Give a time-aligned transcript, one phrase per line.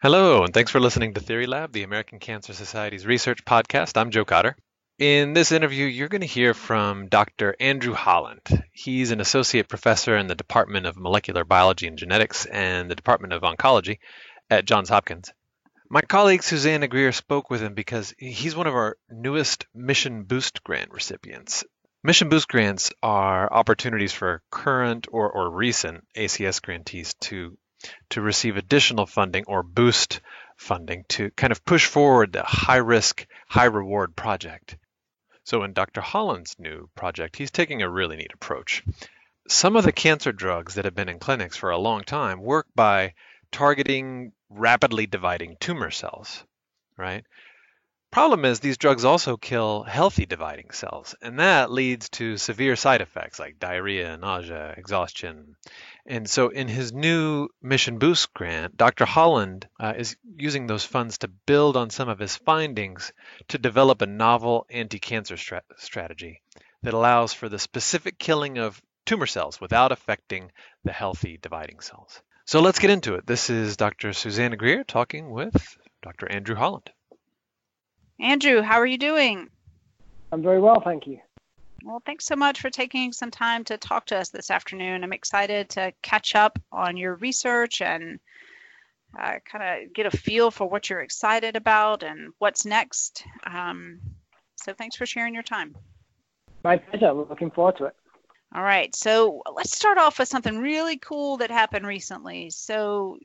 [0.00, 4.00] Hello, and thanks for listening to Theory Lab, the American Cancer Society's research podcast.
[4.00, 4.56] I'm Joe Cotter.
[4.96, 7.56] In this interview, you're going to hear from Dr.
[7.58, 8.62] Andrew Holland.
[8.70, 13.32] He's an associate professor in the Department of Molecular Biology and Genetics and the Department
[13.32, 13.98] of Oncology
[14.48, 15.32] at Johns Hopkins.
[15.90, 20.62] My colleague Susanna Greer spoke with him because he's one of our newest Mission Boost
[20.62, 21.64] grant recipients.
[22.04, 27.58] Mission Boost grants are opportunities for current or, or recent ACS grantees to
[28.10, 30.20] to receive additional funding or boost
[30.56, 34.76] funding to kind of push forward the high risk, high reward project.
[35.44, 36.00] So, in Dr.
[36.00, 38.82] Holland's new project, he's taking a really neat approach.
[39.48, 42.66] Some of the cancer drugs that have been in clinics for a long time work
[42.74, 43.14] by
[43.50, 46.44] targeting rapidly dividing tumor cells,
[46.98, 47.24] right?
[48.10, 53.02] Problem is, these drugs also kill healthy dividing cells, and that leads to severe side
[53.02, 55.56] effects like diarrhea, nausea, exhaustion.
[56.06, 59.04] And so, in his new Mission Boost grant, Dr.
[59.04, 63.12] Holland uh, is using those funds to build on some of his findings
[63.48, 66.40] to develop a novel anti cancer stra- strategy
[66.82, 70.50] that allows for the specific killing of tumor cells without affecting
[70.82, 72.22] the healthy dividing cells.
[72.46, 73.26] So, let's get into it.
[73.26, 74.14] This is Dr.
[74.14, 76.26] Susanna Greer talking with Dr.
[76.32, 76.90] Andrew Holland.
[78.20, 79.48] Andrew, how are you doing?
[80.32, 81.20] I'm very well, thank you.
[81.84, 85.04] Well, thanks so much for taking some time to talk to us this afternoon.
[85.04, 88.18] I'm excited to catch up on your research and
[89.18, 93.24] uh, kind of get a feel for what you're excited about and what's next.
[93.46, 94.00] Um,
[94.56, 95.76] so, thanks for sharing your time.
[96.64, 97.14] My pleasure.
[97.14, 97.94] We're looking forward to it.
[98.54, 98.94] All right.
[98.94, 102.50] So, let's start off with something really cool that happened recently.
[102.50, 103.18] So,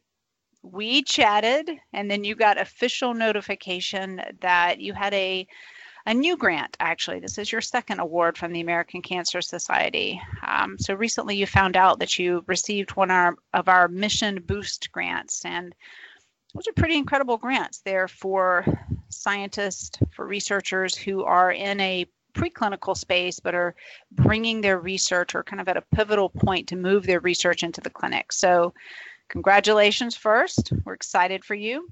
[0.64, 5.45] we chatted and then you got official notification that you had a
[6.05, 7.20] a new grant actually.
[7.20, 10.22] This is your second award from the american cancer society.
[10.45, 15.45] Um, so recently you found out that you received one of our mission boost grants
[15.45, 15.75] and
[16.53, 17.80] those are pretty incredible grants.
[17.80, 18.66] They're for
[19.09, 23.75] scientists for researchers who are in a preclinical space but are
[24.11, 27.82] bringing their research or kind of at a pivotal point to move their research into
[27.82, 28.32] the clinic.
[28.32, 28.73] So
[29.33, 30.71] congratulations first.
[30.86, 31.89] We're excited for you.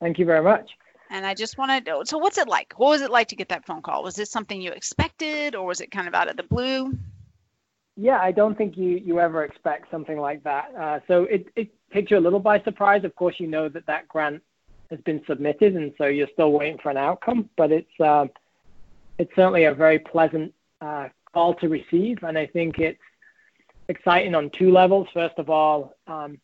[0.00, 0.70] Thank you very much.
[1.10, 2.74] And I just want to know so, what's it like?
[2.76, 4.02] What was it like to get that phone call?
[4.02, 6.92] Was this something you expected or was it kind of out of the blue?
[7.96, 10.72] Yeah, I don't think you, you ever expect something like that.
[10.78, 13.02] Uh, so it, it takes you a little by surprise.
[13.02, 14.42] Of course, you know that that grant
[14.90, 17.48] has been submitted, and so you're still waiting for an outcome.
[17.56, 18.26] But it's uh,
[19.18, 20.52] it's certainly a very pleasant
[20.82, 23.00] uh, call to receive, and I think it's
[23.88, 25.08] exciting on two levels.
[25.14, 26.38] First of all, um,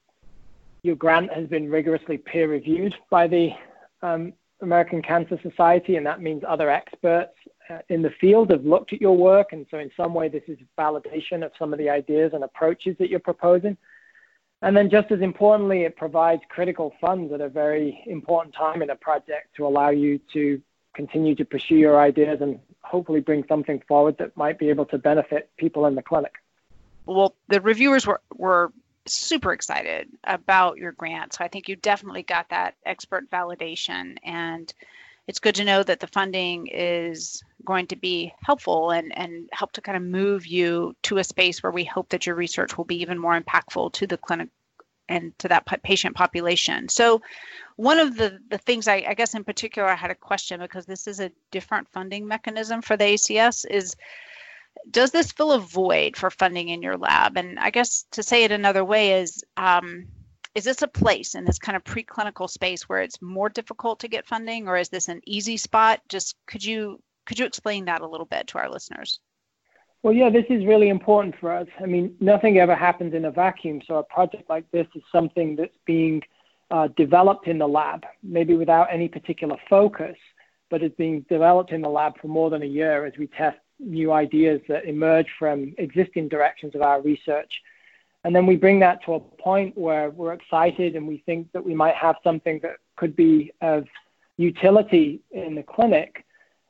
[0.84, 3.50] your grant has been rigorously peer reviewed by the
[4.03, 7.33] um, American Cancer Society, and that means other experts
[7.71, 9.53] uh, in the field have looked at your work.
[9.53, 12.97] And so, in some way, this is validation of some of the ideas and approaches
[12.99, 13.78] that you're proposing.
[14.61, 18.91] And then, just as importantly, it provides critical funds at a very important time in
[18.91, 20.61] a project to allow you to
[20.94, 24.99] continue to pursue your ideas and hopefully bring something forward that might be able to
[24.99, 26.34] benefit people in the clinic.
[27.06, 28.71] Well, the reviewers were, were
[29.07, 31.35] super excited about your grant.
[31.35, 34.17] So I think you definitely got that expert validation.
[34.25, 34.73] And
[35.27, 39.73] it's good to know that the funding is going to be helpful and, and help
[39.73, 42.85] to kind of move you to a space where we hope that your research will
[42.85, 44.49] be even more impactful to the clinic
[45.09, 46.89] and to that patient population.
[46.89, 47.21] So,
[47.77, 50.87] one of the, the things I, I guess in particular I had a question because
[50.87, 53.97] this is a different funding mechanism for the ACS is
[54.91, 57.37] does this fill a void for funding in your lab?
[57.37, 60.07] And I guess to say it another way is, um,
[60.55, 64.09] is this a place in this kind of preclinical space where it's more difficult to
[64.09, 66.01] get funding, or is this an easy spot?
[66.09, 69.19] Just could you could you explain that a little bit to our listeners?
[70.03, 71.67] Well, yeah, this is really important for us.
[71.81, 73.81] I mean, nothing ever happens in a vacuum.
[73.87, 76.21] So a project like this is something that's being
[76.71, 80.17] uh, developed in the lab, maybe without any particular focus,
[80.69, 83.56] but it's being developed in the lab for more than a year as we test
[83.79, 87.53] new ideas that emerge from existing directions of our research.
[88.25, 91.65] And then we bring that to a point where we're excited and we think that
[91.65, 93.85] we might have something that could be of
[94.37, 96.25] utility in the clinic.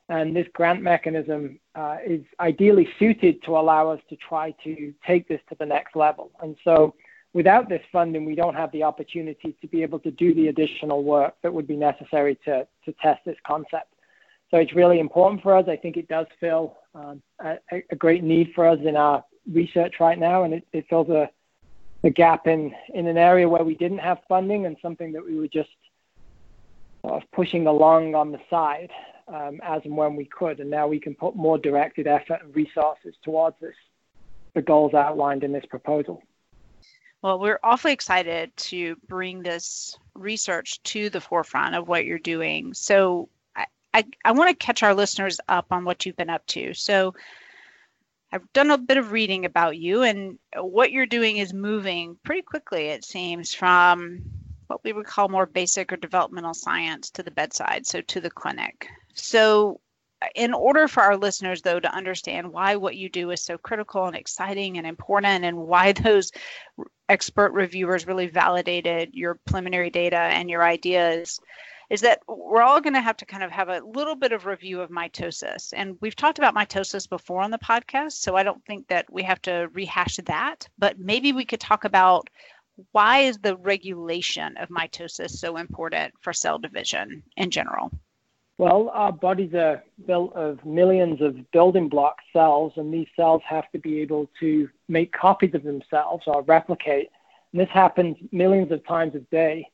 [0.09, 5.27] And this grant mechanism uh, is ideally suited to allow us to try to take
[5.27, 6.29] this to the next level.
[6.41, 6.93] And so
[7.33, 11.03] without this funding, we don't have the opportunity to be able to do the additional
[11.03, 13.93] work that would be necessary to, to test this concept.
[14.51, 15.65] So it's really important for us.
[15.67, 17.57] I think it does fill um, a,
[17.91, 21.29] a, great need for us in our research right now, and it, it fills a,
[22.03, 25.37] a, gap in, in an area where we didn't have funding and something that we
[25.37, 25.69] were just
[27.05, 28.91] sort of pushing along on the side
[29.27, 30.59] um, as and when we could.
[30.59, 33.75] And now we can put more directed effort and resources towards this,
[34.53, 36.23] the goals outlined in this proposal.
[37.21, 42.73] Well, we're awfully excited to bring this research to the forefront of what you're doing.
[42.73, 43.29] So
[43.95, 46.73] I, I, want to catch our listeners up on what you've been up to.
[46.73, 47.15] So
[48.29, 52.41] I've done a bit of reading about you, and what you're doing is moving pretty
[52.41, 54.19] quickly, it seems, from
[54.67, 58.29] what we would call more basic or developmental science to the bedside, so to the
[58.29, 58.89] clinic.
[59.13, 59.79] So,
[60.35, 64.07] in order for our listeners, though, to understand why what you do is so critical
[64.07, 66.33] and exciting and important, and why those
[67.07, 71.39] expert reviewers really validated your preliminary data and your ideas,
[71.89, 74.45] is that we're all going to have to kind of have a little bit of
[74.45, 75.73] review of mitosis.
[75.75, 79.23] And we've talked about mitosis before on the podcast, so I don't think that we
[79.23, 80.67] have to rehash that.
[80.77, 82.29] But maybe we could talk about
[82.91, 87.91] why is the regulation of mitosis so important for cell division in general?
[88.57, 93.69] Well, our bodies are built of millions of building block cells, and these cells have
[93.71, 97.09] to be able to make copies of themselves or replicate.
[97.51, 99.67] And this happens millions of times a day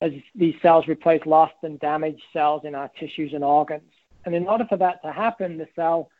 [0.00, 3.90] as these cells replace lost and damaged cells in our tissues and organs.
[4.24, 6.10] And in order for that to happen, the cell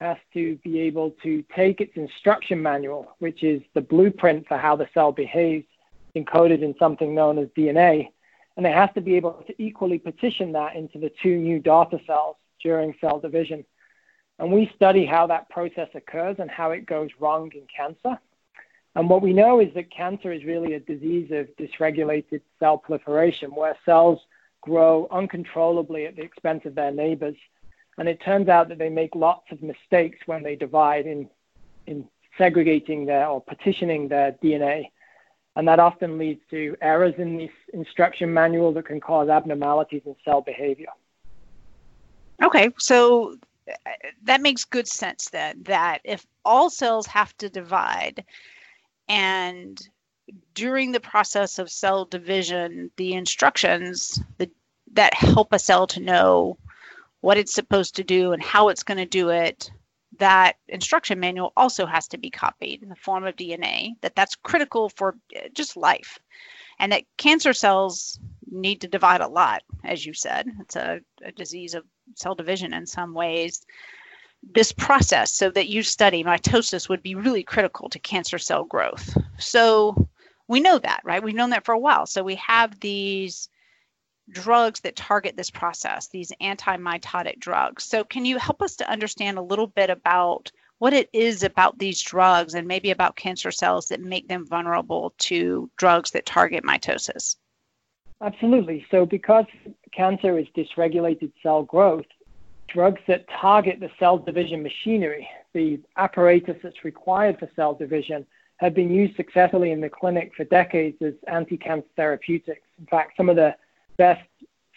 [0.00, 4.76] has to be able to take its instruction manual, which is the blueprint for how
[4.76, 5.66] the cell behaves,
[6.16, 8.08] encoded in something known as DNA,
[8.56, 12.00] and it has to be able to equally partition that into the two new daughter
[12.06, 13.64] cells during cell division.
[14.38, 18.18] And we study how that process occurs and how it goes wrong in cancer.
[18.96, 23.50] And what we know is that cancer is really a disease of dysregulated cell proliferation,
[23.54, 24.20] where cells
[24.62, 27.36] grow uncontrollably at the expense of their neighbors.
[27.98, 31.28] And it turns out that they make lots of mistakes when they divide in,
[31.86, 32.06] in
[32.36, 34.90] segregating their or partitioning their DNA.
[35.56, 40.16] And that often leads to errors in this instruction manual that can cause abnormalities in
[40.24, 40.88] cell behavior.
[42.42, 43.36] Okay, so
[43.68, 43.90] uh,
[44.22, 48.24] that makes good sense then that if all cells have to divide,
[49.10, 49.88] and
[50.54, 54.50] during the process of cell division, the instructions that,
[55.14, 56.58] help a cell to know
[57.20, 59.70] what it's supposed to do and how it's going to do it,
[60.18, 64.34] that instruction manual also has to be copied in the form of DNA, that that's
[64.36, 66.18] critical for uh, just life.
[66.78, 68.18] And that cancer cells
[68.50, 70.46] need to divide a lot, as you said.
[70.60, 71.84] It's a, a disease of
[72.14, 73.64] cell division in some ways
[74.42, 79.16] this process so that you study mitosis would be really critical to cancer cell growth.
[79.38, 80.08] So
[80.48, 81.22] we know that, right?
[81.22, 82.06] We've known that for a while.
[82.06, 83.48] So we have these
[84.30, 87.84] drugs that target this process, these anti-mitotic drugs.
[87.84, 91.78] So can you help us to understand a little bit about what it is about
[91.78, 96.64] these drugs and maybe about cancer cells that make them vulnerable to drugs that target
[96.64, 97.36] mitosis?
[98.22, 98.86] Absolutely.
[98.90, 99.46] So because
[99.92, 102.06] cancer is dysregulated cell growth,
[102.72, 108.26] drugs that target the cell division machinery, the apparatus that's required for cell division,
[108.58, 112.60] have been used successfully in the clinic for decades as anti-cancer therapeutics.
[112.78, 113.54] In fact, some of the
[113.96, 114.22] best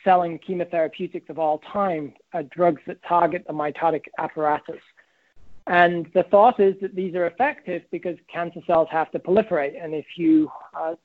[0.04, 4.82] selling chemotherapeutics of all time are drugs that target the mitotic apparatus.
[5.68, 9.82] And the thought is that these are effective because cancer cells have to proliferate.
[9.82, 10.96] And if you uh,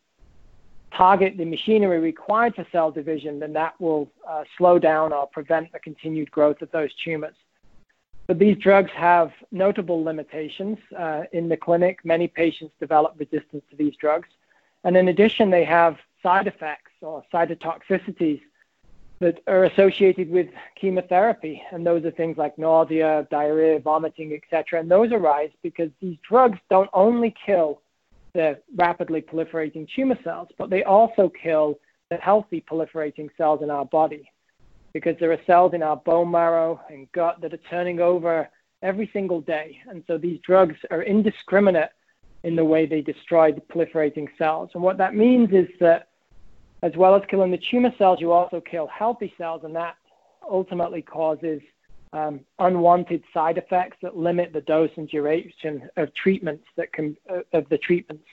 [0.93, 5.73] target the machinery required for cell division, then that will uh, slow down or prevent
[5.73, 7.35] the continued growth of those tumors.
[8.26, 10.79] But these drugs have notable limitations.
[10.96, 14.29] Uh, in the clinic, many patients develop resistance to these drugs.
[14.85, 18.43] And in addition, they have side effects or cytotoxicities
[19.20, 21.62] that are associated with chemotherapy.
[21.73, 24.80] And those are things like nausea, diarrhea, vomiting, etc.
[24.80, 27.80] And those arise because these drugs don't only kill
[28.35, 31.78] the rapidly proliferating tumor cells, but they also kill
[32.11, 34.30] the healthy proliferating cells in our body
[34.92, 38.49] because there are cells in our bone marrow and gut that are turning over
[38.82, 39.78] every single day.
[39.88, 41.90] And so these drugs are indiscriminate
[42.44, 44.70] in the way they destroy the proliferating cells.
[44.75, 46.08] And what that means is that
[46.82, 49.97] as well as killing the tumor cells, you also kill healthy cells, and that
[50.49, 51.61] ultimately causes
[52.12, 57.40] um, unwanted side effects that limit the dose and duration of treatments that can uh,
[57.52, 58.24] of the treatments.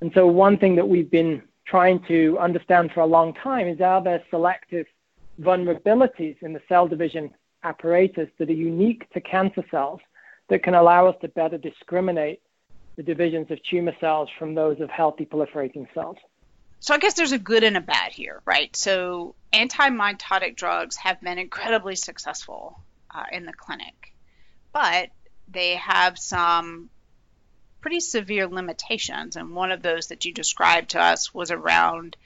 [0.00, 3.80] And so one thing that we've been trying to understand for a long time is
[3.80, 4.86] are there selective
[5.40, 7.30] vulnerabilities in the cell division
[7.64, 10.00] apparatus that are unique to cancer cells
[10.48, 12.40] that can allow us to better discriminate
[12.96, 16.16] the divisions of tumor cells from those of healthy proliferating cells.
[16.80, 18.74] So I guess there's a good and a bad here, right?
[18.76, 22.78] So anti-mitotic drugs have been incredibly successful
[23.16, 24.12] uh, in the clinic,
[24.72, 25.08] but
[25.48, 26.90] they have some
[27.80, 29.36] pretty severe limitations.
[29.36, 32.16] And one of those that you described to us was around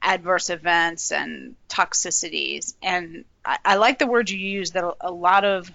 [0.00, 2.74] adverse events and toxicities.
[2.82, 5.70] And I, I like the word you use that a, a lot of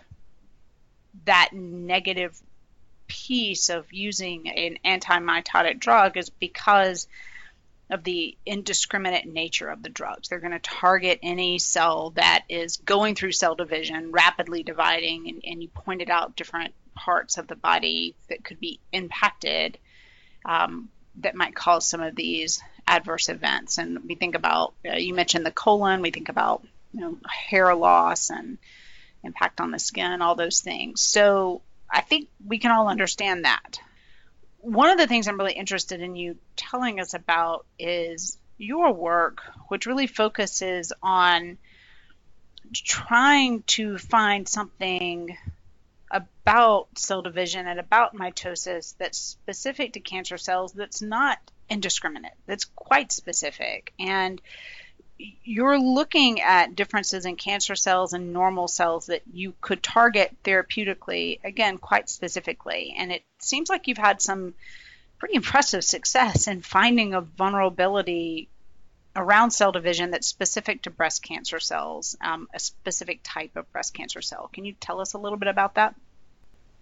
[1.26, 2.40] that negative
[3.08, 7.08] piece of using an antimitotic drug is because
[7.92, 10.30] of the indiscriminate nature of the drugs.
[10.30, 15.44] They're going to target any cell that is going through cell division, rapidly dividing, and,
[15.46, 19.78] and you pointed out different parts of the body that could be impacted
[20.46, 23.78] um, that might cause some of these adverse events.
[23.78, 27.76] And we think about, uh, you mentioned the colon, we think about you know, hair
[27.76, 28.58] loss and
[29.24, 31.02] impact on the skin, all those things.
[31.02, 33.80] So I think we can all understand that
[34.62, 39.42] one of the things I'm really interested in you telling us about is your work,
[39.68, 41.58] which really focuses on
[42.74, 45.36] trying to find something
[46.12, 51.40] about cell division and about mitosis that's specific to cancer cells that's not
[51.70, 53.94] indiscriminate, that's quite specific.
[54.00, 54.42] And
[55.44, 61.40] you're looking at differences in cancer cells and normal cells that you could target therapeutically,
[61.44, 62.96] again, quite specifically.
[62.98, 64.54] And it seems like you've had some
[65.18, 68.50] pretty impressive success in finding a vulnerability
[69.16, 73.94] around cell division that's specific to breast cancer cells, um, a specific type of breast
[73.94, 74.50] cancer cell.
[74.54, 75.96] Can you tell us a little bit about that?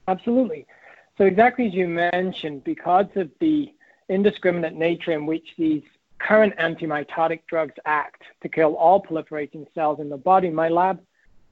[0.07, 0.65] Absolutely.
[1.17, 3.73] So, exactly as you mentioned, because of the
[4.07, 5.83] indiscriminate nature in which these
[6.19, 10.99] current antimitotic drugs act to kill all proliferating cells in the body, my lab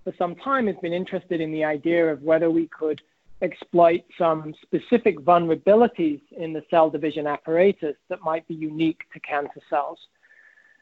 [0.04, 3.02] for some time has been interested in the idea of whether we could
[3.42, 9.62] exploit some specific vulnerabilities in the cell division apparatus that might be unique to cancer
[9.70, 10.00] cells.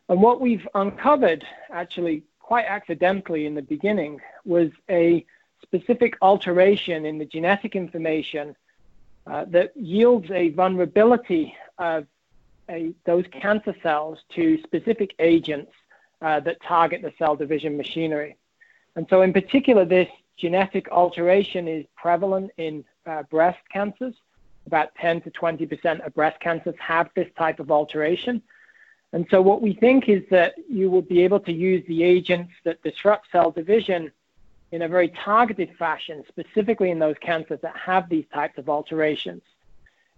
[0.10, 5.26] And what we've uncovered, actually quite accidentally in the beginning, was a
[5.64, 8.56] specific alteration in the genetic information
[9.28, 12.06] uh, that yields a vulnerability of
[12.70, 15.72] a, those cancer cells to specific agents
[16.22, 18.38] uh, that target the cell division machinery.
[18.96, 24.16] And so, in particular, this genetic alteration is prevalent in uh, breast cancers.
[24.68, 28.42] About 10 to 20% of breast cancers have this type of alteration.
[29.14, 32.54] And so, what we think is that you will be able to use the agents
[32.64, 34.12] that disrupt cell division
[34.72, 39.42] in a very targeted fashion, specifically in those cancers that have these types of alterations.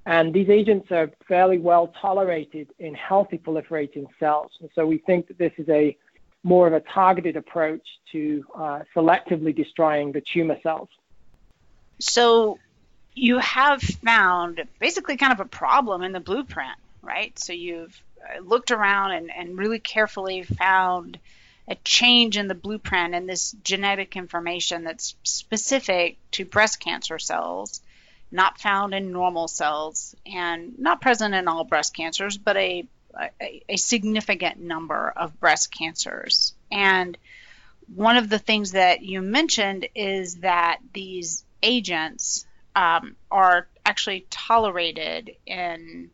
[0.08, 4.54] And these agents are fairly well tolerated in healthy proliferating cells.
[4.62, 5.98] And so we think that this is a
[6.44, 10.88] more of a targeted approach to uh, selectively destroying the tumor cells.
[12.00, 12.58] So
[13.16, 17.38] you have found basically kind of a problem in the blueprint, right?
[17.38, 21.20] So you've uh, looked around and, and really carefully found
[21.68, 27.82] a change in the blueprint and this genetic information that's specific to breast cancer cells
[28.32, 32.86] not found in normal cells and not present in all breast cancers, but a,
[33.42, 36.54] a, a significant number of breast cancers.
[36.72, 37.18] And
[37.96, 45.36] one of the things that you mentioned is that these agents um, are actually tolerated
[45.46, 46.10] in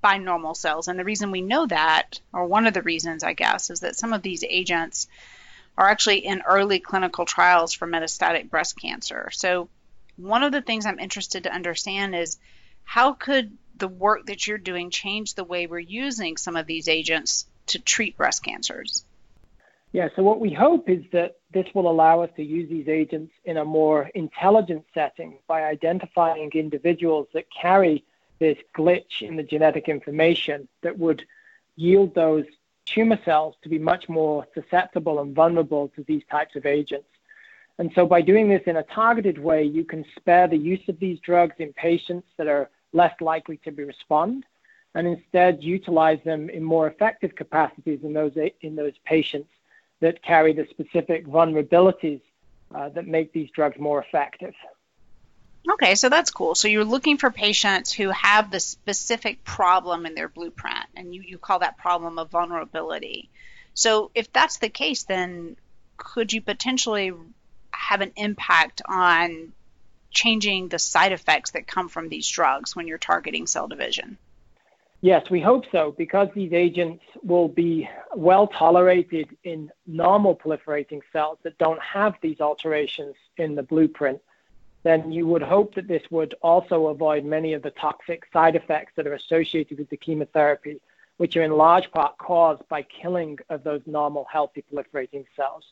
[0.00, 0.88] by normal cells.
[0.88, 3.96] And the reason we know that, or one of the reasons, I guess, is that
[3.96, 5.08] some of these agents
[5.76, 9.30] are actually in early clinical trials for metastatic breast cancer.
[9.32, 9.68] So
[10.16, 12.38] one of the things I'm interested to understand is
[12.84, 16.88] how could the work that you're doing change the way we're using some of these
[16.88, 19.04] agents to treat breast cancers?
[19.92, 23.32] Yeah, so what we hope is that this will allow us to use these agents
[23.44, 28.04] in a more intelligent setting by identifying individuals that carry
[28.38, 31.24] this glitch in the genetic information that would
[31.76, 32.44] yield those
[32.86, 37.06] tumor cells to be much more susceptible and vulnerable to these types of agents.
[37.78, 40.98] And so by doing this in a targeted way, you can spare the use of
[40.98, 44.44] these drugs in patients that are less likely to be respond
[44.94, 49.48] and instead utilize them in more effective capacities in those, in those patients
[50.00, 52.20] that carry the specific vulnerabilities
[52.74, 54.54] uh, that make these drugs more effective.
[55.74, 56.54] Okay, so that's cool.
[56.54, 61.22] So you're looking for patients who have the specific problem in their blueprint, and you,
[61.22, 63.30] you call that problem a vulnerability.
[63.74, 65.56] So if that's the case, then
[65.96, 67.12] could you potentially
[67.72, 69.52] have an impact on
[70.10, 74.18] changing the side effects that come from these drugs when you're targeting cell division?
[75.00, 81.38] Yes, we hope so, because these agents will be well tolerated in normal proliferating cells
[81.42, 84.20] that don't have these alterations in the blueprint.
[84.84, 88.92] Then you would hope that this would also avoid many of the toxic side effects
[88.94, 90.80] that are associated with the chemotherapy,
[91.16, 95.64] which are in large part caused by killing of those normal healthy proliferating cells.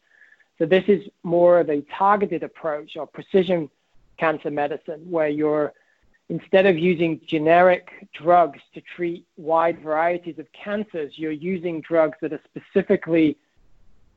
[0.60, 3.70] So this is more of a targeted approach or precision
[4.18, 5.72] cancer medicine where you're
[6.28, 12.34] instead of using generic drugs to treat wide varieties of cancers, you're using drugs that
[12.34, 13.38] are specifically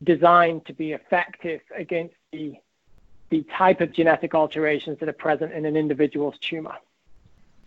[0.04, 2.56] designed to be effective against the
[3.30, 6.76] the type of genetic alterations that are present in an individual's tumor.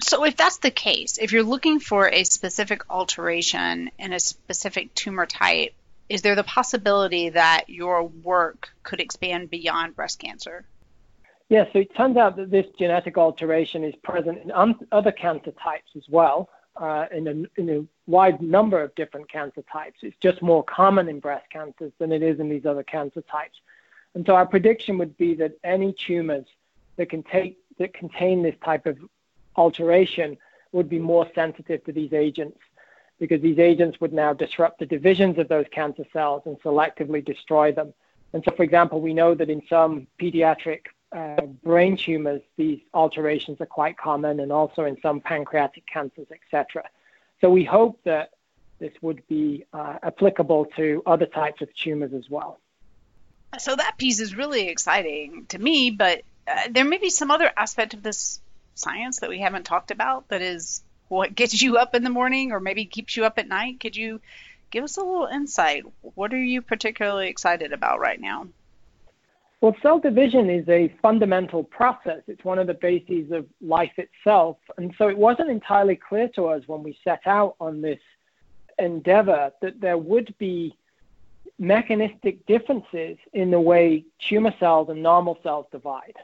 [0.02, 4.95] So, if that's the case, if you're looking for a specific alteration in a specific
[4.95, 5.75] tumor type,
[6.08, 10.64] is there the possibility that your work could expand beyond breast cancer?
[11.48, 14.50] Yes, yeah, so it turns out that this genetic alteration is present in
[14.90, 19.62] other cancer types as well, uh, in, a, in, a, wide number of different cancer
[19.72, 19.98] types.
[20.02, 23.58] It's just more common in breast cancers than it is in these other cancer types.
[24.14, 26.46] And so our prediction would be that any tumors
[26.96, 28.98] that can take that contain this type of
[29.56, 30.38] alteration
[30.72, 32.58] would be more sensitive to these agents
[33.18, 37.73] because these agents would now disrupt the divisions of those cancer cells and selectively destroy
[37.73, 37.94] them.
[38.32, 43.61] And so, for example, we know that in some pediatric uh, brain tumors, these alterations
[43.61, 46.85] are quite common, and also in some pancreatic cancers, etc.
[47.40, 48.30] So we hope that
[48.78, 52.61] this would be uh, applicable to other types of tumors as well.
[53.58, 57.50] So that piece is really exciting to me, but uh, there may be some other
[57.56, 58.40] aspect of this
[58.75, 62.52] science that we haven't talked about that is what gets you up in the morning
[62.52, 63.80] or maybe keeps you up at night.
[63.80, 64.20] Could you
[64.70, 65.84] give us a little insight?
[66.14, 68.48] What are you particularly excited about right now?
[69.60, 72.22] Well, cell division is a fundamental process.
[72.26, 74.58] It's one of the bases of life itself.
[74.76, 78.00] And so it wasn't entirely clear to us when we set out on this
[78.78, 80.76] endeavor that there would be
[81.58, 86.16] mechanistic differences in the way tumor cells and normal cells divide.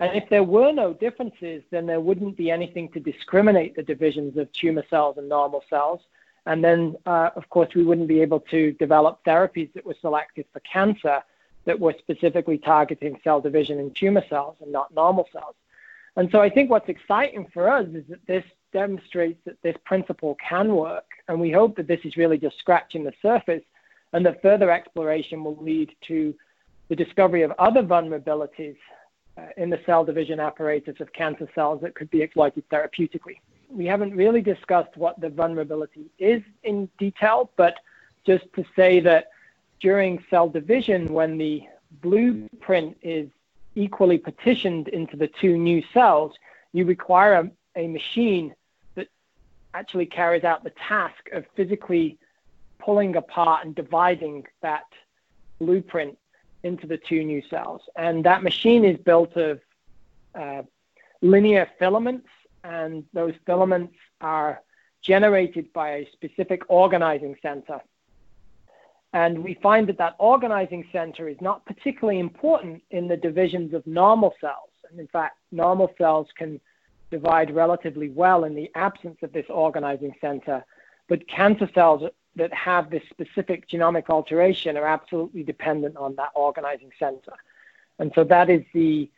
[0.00, 4.38] And if there were no differences, then there wouldn't be anything to discriminate the divisions
[4.38, 6.00] of tumor cells and normal cells.
[6.46, 10.46] And then, uh, of course, we wouldn't be able to develop therapies that were selective
[10.54, 11.22] for cancer
[11.66, 15.54] that were specifically targeting cell division in tumor cells and not normal cells.
[16.16, 20.36] And so I think what's exciting for us is that this demonstrates that this principle
[20.36, 21.04] can work.
[21.28, 23.62] And we hope that this is really just scratching the surface
[24.14, 26.34] and that further exploration will lead to
[26.88, 28.76] the discovery of other vulnerabilities
[29.38, 33.38] Uh, in the cell division apparatus of cancer cells that could be exploited therapeutically.
[33.70, 37.76] We haven't really discussed what the vulnerability is in detail, but
[38.26, 39.30] just to say that
[39.78, 41.62] during cell division, when the
[42.02, 43.30] blueprint is
[43.76, 46.32] equally partitioned into the two new cells,
[46.72, 47.50] you require a,
[47.80, 48.52] a machine
[48.96, 49.06] that
[49.74, 52.18] actually carries out the task of physically
[52.80, 54.86] pulling apart and dividing that
[55.60, 56.18] blueprint
[56.62, 57.82] into the two new cells.
[57.96, 59.60] And that machine is built of
[60.34, 60.62] uh,
[61.22, 62.28] linear filaments,
[62.64, 64.60] and those filaments are
[65.02, 67.80] generated by a specific organizing center.
[69.12, 73.84] And we find that that organizing center is not particularly important in the divisions of
[73.86, 74.70] normal cells.
[74.88, 76.60] And in fact, normal cells can
[77.10, 80.64] divide relatively well in the absence of this organizing center.
[81.08, 86.90] But cancer cells that have this specific genomic alteration are absolutely dependent on that organizing
[86.98, 87.34] center.
[87.98, 89.10] And so that is the,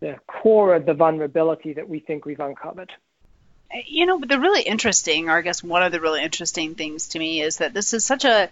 [0.00, 2.92] the core of the vulnerability that we think we've uncovered.
[3.86, 7.18] You know, the really interesting, or I guess one of the really interesting things to
[7.18, 8.50] me is that this is such a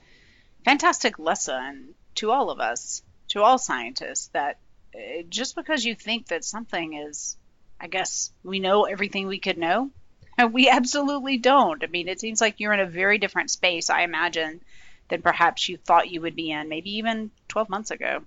[0.64, 4.58] fantastic lesson to all of us, to all scientists, that
[4.94, 7.36] uh, just because you think that something is,
[7.80, 9.90] I guess, we know everything we could know,
[10.52, 11.82] We absolutely don't.
[11.82, 14.60] I mean, it seems like you're in a very different space, I imagine,
[15.08, 18.22] than perhaps you thought you would be in, maybe even 12 months ago.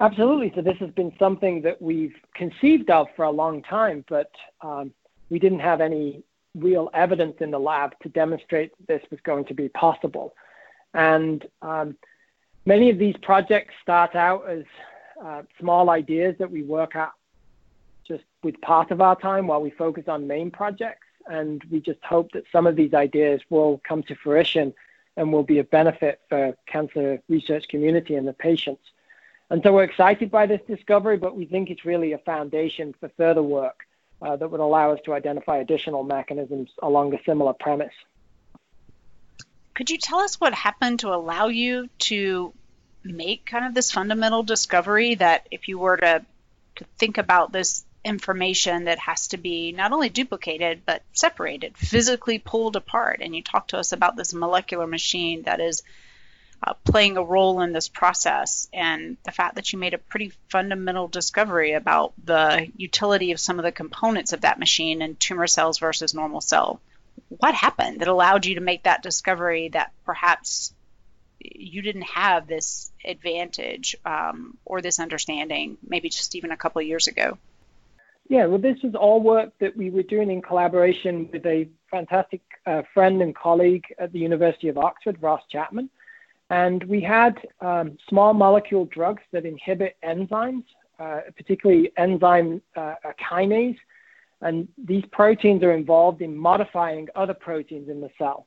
[0.00, 0.52] Absolutely.
[0.54, 4.92] So, this has been something that we've conceived of for a long time, but um,
[5.28, 6.22] we didn't have any
[6.54, 10.34] real evidence in the lab to demonstrate this was going to be possible.
[10.94, 11.96] And um,
[12.64, 14.64] many of these projects start out as
[15.22, 17.12] uh, small ideas that we work at
[18.06, 22.02] just with part of our time while we focus on main projects and we just
[22.04, 24.74] hope that some of these ideas will come to fruition
[25.16, 28.82] and will be a benefit for cancer research community and the patients.
[29.50, 33.08] And so we're excited by this discovery, but we think it's really a foundation for
[33.16, 33.86] further work
[34.20, 37.94] uh, that would allow us to identify additional mechanisms along a similar premise.
[39.74, 42.52] Could you tell us what happened to allow you to
[43.04, 46.24] make kind of this fundamental discovery that if you were to,
[46.76, 52.38] to think about this information that has to be not only duplicated but separated, physically
[52.38, 53.20] pulled apart.
[53.22, 55.82] And you talk to us about this molecular machine that is
[56.62, 60.32] uh, playing a role in this process, and the fact that you made a pretty
[60.48, 65.46] fundamental discovery about the utility of some of the components of that machine in tumor
[65.46, 66.80] cells versus normal cell.
[67.28, 70.72] What happened that allowed you to make that discovery that perhaps
[71.38, 77.06] you didn't have this advantage um, or this understanding maybe just even a couple years
[77.06, 77.38] ago?
[78.28, 82.42] Yeah, well, this was all work that we were doing in collaboration with a fantastic
[82.66, 85.88] uh, friend and colleague at the University of Oxford, Ross Chapman.
[86.50, 90.64] And we had um, small molecule drugs that inhibit enzymes
[90.98, 92.94] uh, particularly enzyme uh,
[93.30, 93.78] kinase.
[94.40, 98.46] And these proteins are involved in modifying other proteins in the cell.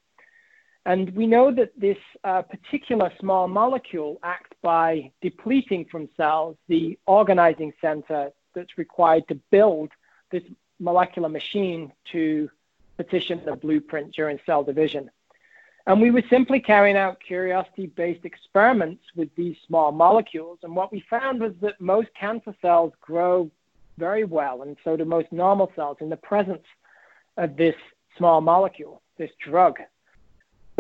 [0.86, 6.98] And we know that this uh, particular small molecule acts by depleting from cells the
[7.06, 9.92] organizing center that's required to build
[10.32, 10.44] this
[10.80, 12.50] molecular machine to
[12.98, 15.10] petition the blueprint during cell division.
[15.88, 20.60] And we were simply carrying out curiosity based experiments with these small molecules.
[20.64, 23.50] And what we found was that most cancer cells grow
[23.98, 26.66] very well, and so do most normal cells in the presence
[27.38, 27.76] of this
[28.18, 29.80] small molecule, this drug.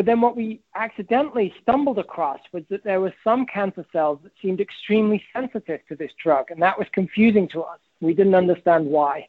[0.01, 4.31] But then what we accidentally stumbled across was that there were some cancer cells that
[4.41, 7.77] seemed extremely sensitive to this drug, and that was confusing to us.
[7.99, 9.27] We didn't understand why.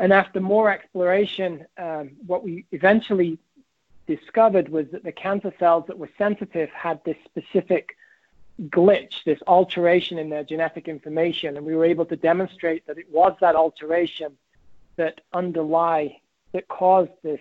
[0.00, 3.38] And after more exploration, um, what we eventually
[4.08, 7.96] discovered was that the cancer cells that were sensitive had this specific
[8.62, 13.08] glitch, this alteration in their genetic information, and we were able to demonstrate that it
[13.08, 14.36] was that alteration
[14.96, 16.18] that underlie
[16.50, 17.38] that caused this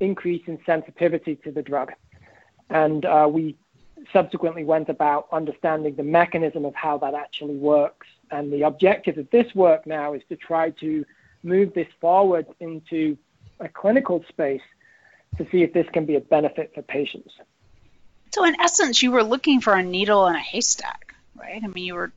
[0.00, 1.92] increase in sensitivity to the drug.
[2.70, 3.56] And uh, we
[4.12, 8.06] subsequently went about understanding the mechanism of how that actually works.
[8.30, 11.04] And the objective of this work now is to try to
[11.42, 13.16] move this forward into
[13.60, 14.62] a clinical space
[15.36, 17.32] to see if this can be a benefit for patients.
[18.32, 21.62] So, in essence, you were looking for a needle in a haystack, right?
[21.62, 22.12] I mean, you were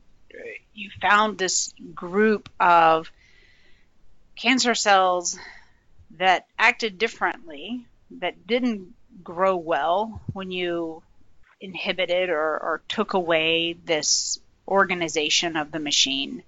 [0.74, 3.12] you found this group of
[4.36, 5.38] cancer cells
[6.12, 7.86] that acted differently,
[8.20, 8.94] that didn't
[9.24, 11.04] grow well when you
[11.60, 16.44] inhibited or, or took away this organization of the machine.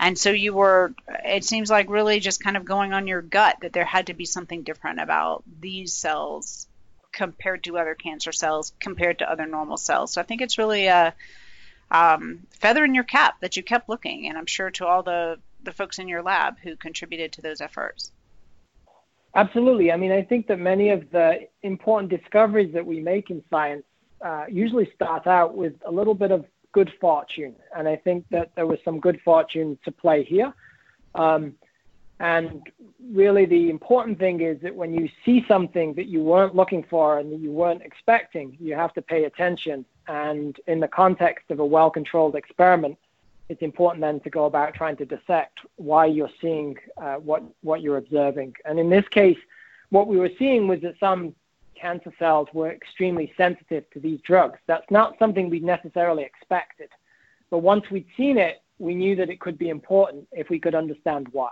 [0.00, 3.58] And so you were, it seems like really just kind of going on your gut
[3.62, 6.68] that there had to be something different about these cells
[7.12, 10.12] compared to other cancer cells, compared to other normal cells.
[10.12, 11.14] So I think it's really a
[11.90, 15.38] um, feather in your cap that you kept looking, and I'm sure to all the,
[15.64, 18.12] the folks in your lab who contributed to those efforts.
[19.34, 19.92] Absolutely.
[19.92, 23.84] I mean, I think that many of the important discoveries that we make in science
[24.24, 27.54] uh, usually start out with a little bit of good fortune.
[27.76, 30.52] And I think that there was some good fortune to play here.
[31.14, 31.54] Um,
[32.20, 32.62] and
[33.12, 37.20] really, the important thing is that when you see something that you weren't looking for
[37.20, 39.84] and that you weren't expecting, you have to pay attention.
[40.08, 42.98] And in the context of a well controlled experiment,
[43.48, 47.80] it's important then to go about trying to dissect why you're seeing uh, what, what
[47.80, 48.54] you're observing.
[48.64, 49.38] And in this case,
[49.90, 51.34] what we were seeing was that some
[51.74, 54.58] cancer cells were extremely sensitive to these drugs.
[54.66, 56.90] That's not something we'd necessarily expected.
[57.50, 60.74] But once we'd seen it, we knew that it could be important if we could
[60.74, 61.50] understand why.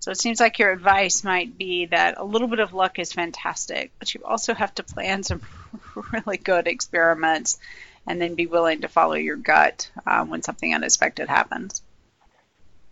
[0.00, 3.12] So it seems like your advice might be that a little bit of luck is
[3.12, 5.42] fantastic, but you also have to plan some
[6.12, 7.58] really good experiments
[8.06, 11.82] and then be willing to follow your gut um, when something unexpected happens.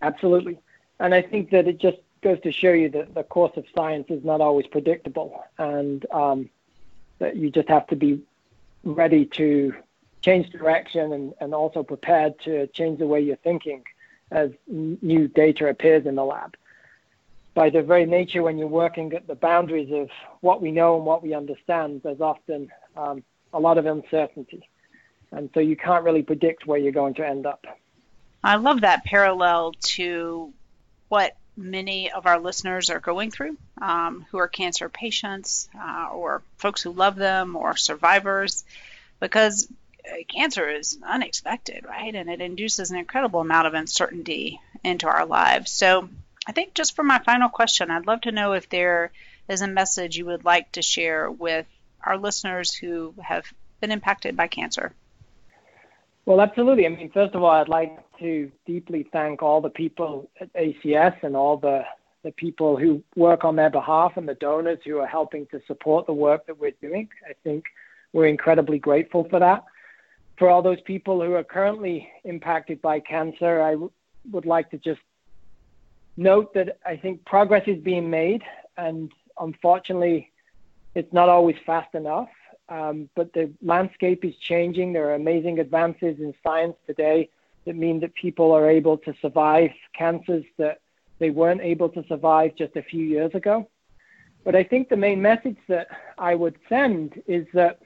[0.01, 0.59] Absolutely.
[0.99, 4.07] And I think that it just goes to show you that the course of science
[4.09, 6.49] is not always predictable and um,
[7.19, 8.21] that you just have to be
[8.83, 9.73] ready to
[10.21, 13.83] change direction and, and also prepared to change the way you're thinking
[14.31, 16.55] as new data appears in the lab.
[17.53, 20.09] By the very nature, when you're working at the boundaries of
[20.41, 23.23] what we know and what we understand, there's often um,
[23.53, 24.67] a lot of uncertainty.
[25.35, 27.65] And so you can't really predict where you're going to end up.
[28.43, 30.53] I love that parallel to
[31.09, 36.41] what many of our listeners are going through um, who are cancer patients uh, or
[36.57, 38.63] folks who love them or survivors
[39.19, 39.67] because
[40.07, 42.13] uh, cancer is unexpected, right?
[42.13, 45.71] And it induces an incredible amount of uncertainty into our lives.
[45.71, 46.09] So
[46.47, 49.11] I think just for my final question, I'd love to know if there
[49.49, 51.65] is a message you would like to share with
[52.03, 53.45] our listeners who have
[53.81, 54.93] been impacted by cancer.
[56.25, 56.85] Well, absolutely.
[56.87, 61.21] I mean, first of all, I'd like to deeply thank all the people at ACS
[61.21, 61.83] and all the,
[62.23, 66.07] the people who work on their behalf and the donors who are helping to support
[66.07, 67.07] the work that we're doing.
[67.29, 67.65] I think
[68.11, 69.65] we're incredibly grateful for that.
[70.37, 73.91] For all those people who are currently impacted by cancer, I w-
[74.31, 75.01] would like to just
[76.17, 78.41] note that I think progress is being made,
[78.77, 80.31] and unfortunately,
[80.95, 82.29] it's not always fast enough.
[82.67, 84.93] Um, but the landscape is changing.
[84.93, 87.29] There are amazing advances in science today
[87.65, 90.79] that mean that people are able to survive cancers that
[91.19, 93.67] they weren't able to survive just a few years ago.
[94.43, 97.81] But I think the main message that I would send is that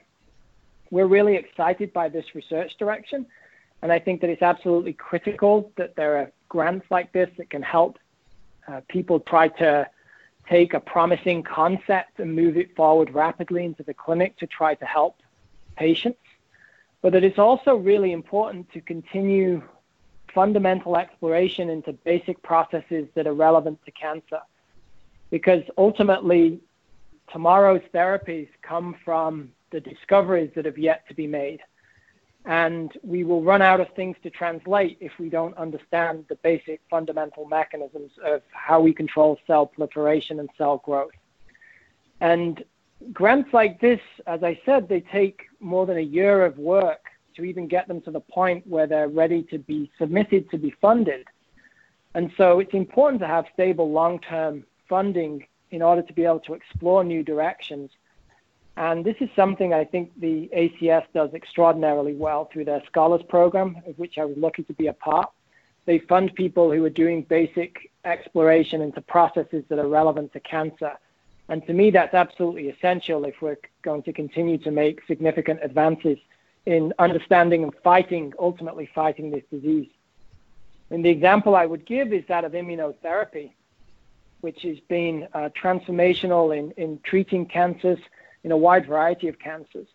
[0.90, 3.26] we're really excited by this research direction.
[3.82, 7.62] And I think that it's absolutely critical that there are grants like this that can
[7.62, 7.98] help
[8.68, 9.88] uh, people try to
[10.50, 14.84] take a promising concept and move it forward rapidly into the clinic to try to
[14.84, 15.16] help
[15.76, 16.18] patients.
[17.02, 19.62] But that it's also really important to continue
[20.34, 24.40] fundamental exploration into basic processes that are relevant to cancer.
[25.30, 26.60] Because ultimately,
[27.32, 31.60] tomorrow's therapies come from the discoveries that have yet to be made.
[32.46, 36.80] And we will run out of things to translate if we don't understand the basic
[36.88, 41.12] fundamental mechanisms of how we control cell proliferation and cell growth.
[42.20, 42.64] And
[43.12, 47.04] grants like this, as I said, they take more than a year of work
[47.36, 50.74] to even get them to the point where they're ready to be submitted to be
[50.80, 51.26] funded.
[52.14, 56.40] And so it's important to have stable long term funding in order to be able
[56.40, 57.90] to explore new directions.
[58.80, 63.76] And this is something I think the ACS does extraordinarily well through their scholars program,
[63.86, 65.30] of which I was lucky to be a part.
[65.84, 70.92] They fund people who are doing basic exploration into processes that are relevant to cancer.
[71.50, 76.16] And to me, that's absolutely essential if we're going to continue to make significant advances
[76.64, 79.90] in understanding and fighting, ultimately fighting this disease.
[80.88, 83.52] And the example I would give is that of immunotherapy,
[84.40, 87.98] which has been uh, transformational in, in treating cancers,
[88.44, 89.88] in a wide variety of cancers.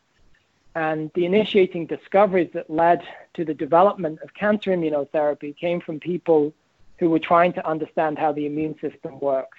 [0.75, 3.01] And the initiating discoveries that led
[3.36, 6.53] to the development of cancer immunotherapy came from people
[6.99, 9.58] who were trying to understand how the immune system works.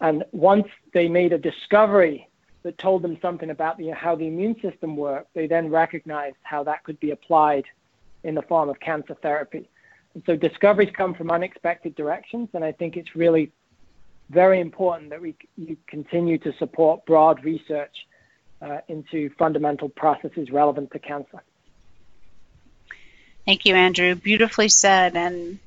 [0.00, 2.28] And once they made a discovery
[2.62, 6.62] that told them something about the, how the immune system worked, they then recognized how
[6.64, 7.64] that could be applied
[8.24, 9.68] in the form of cancer therapy.
[10.14, 13.52] And so discoveries come from unexpected directions, and I think it's really
[14.30, 17.94] very important that we you continue to support broad research
[18.60, 21.42] uh, into fundamental processes relevant to cancer.
[23.44, 24.14] Thank you, Andrew.
[24.14, 25.14] Beautifully said.
[25.16, 25.60] And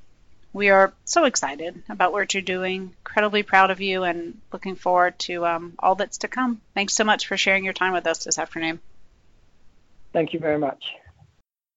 [0.52, 2.94] we are so excited about what you're doing.
[3.06, 6.62] Incredibly proud of you and looking forward to um, all that's to come.
[6.74, 8.80] Thanks so much for sharing your time with us this afternoon.
[10.12, 10.84] Thank you very much.